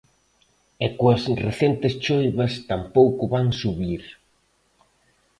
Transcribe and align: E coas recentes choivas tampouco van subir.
E 0.85 0.87
coas 0.99 1.23
recentes 1.47 1.93
choivas 2.05 2.53
tampouco 2.71 3.23
van 3.33 3.47
subir. 3.61 4.03